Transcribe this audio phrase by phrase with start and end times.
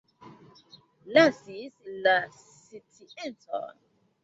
[1.13, 1.75] Lasis
[2.07, 3.75] la sciencon.